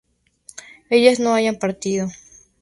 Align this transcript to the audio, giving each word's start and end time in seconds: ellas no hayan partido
ellas 0.89 1.19
no 1.19 1.31
hayan 1.35 1.59
partido 1.59 2.07